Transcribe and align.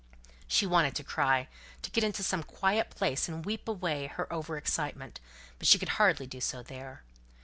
She 0.47 0.65
wanted 0.65 0.95
to 0.95 1.03
cry; 1.03 1.47
to 1.83 1.91
get 1.91 2.03
into 2.03 2.23
some 2.23 2.41
quiet 2.41 2.89
place, 2.89 3.29
and 3.29 3.45
weep 3.45 3.67
away 3.67 4.07
her 4.07 4.33
over 4.33 4.57
excitement; 4.57 5.19
but 5.59 5.67
she 5.67 5.77
could 5.77 5.89
hardly 6.01 6.25
do 6.25 6.41
so 6.41 6.63
there. 6.63 7.03